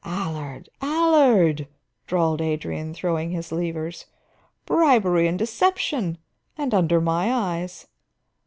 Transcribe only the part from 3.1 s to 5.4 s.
his levers, "bribery and